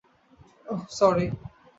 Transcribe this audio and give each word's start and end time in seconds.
ওহ, 0.65 0.81
sorry. 0.97 1.27